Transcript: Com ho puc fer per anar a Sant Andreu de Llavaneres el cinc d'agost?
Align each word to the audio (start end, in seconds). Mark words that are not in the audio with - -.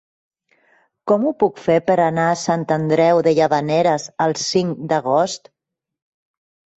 Com 1.09 1.25
ho 1.25 1.33
puc 1.41 1.59
fer 1.65 1.75
per 1.89 1.97
anar 2.05 2.23
a 2.29 2.39
Sant 2.43 2.63
Andreu 2.75 3.21
de 3.27 3.33
Llavaneres 3.41 4.07
el 4.27 4.33
cinc 4.45 4.81
d'agost? 4.93 5.51